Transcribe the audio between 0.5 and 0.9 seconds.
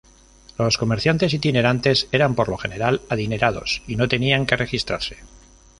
Los